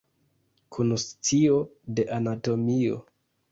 [0.77, 1.59] Kun scio
[2.01, 3.01] de anatomio.